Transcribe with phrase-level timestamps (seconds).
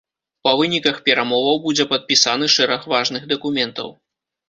[0.47, 3.99] Па выніках перамоваў будзе падпісаны шэраг важных дакументаў.